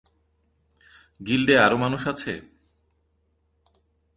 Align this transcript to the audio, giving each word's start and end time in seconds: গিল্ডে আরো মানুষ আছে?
গিল্ডে 1.27 1.55
আরো 1.57 1.77
মানুষ 1.77 2.01
আছে? 2.07 2.33